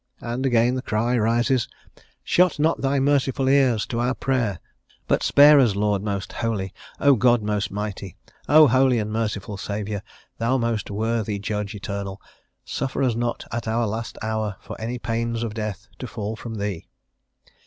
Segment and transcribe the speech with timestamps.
[0.21, 1.67] And again the cry rises:
[2.23, 4.59] "Shut not thy merciful ears to our prayer;
[5.07, 8.15] but spare us, Lord most holy, O God most mighty,
[8.49, 10.01] O holy and merciful Saviour,
[10.39, 12.19] thou most worthy Judge Eternal,
[12.65, 16.55] suffer us not, at our last hour, for any pains of death, to fall from
[16.55, 16.87] thee."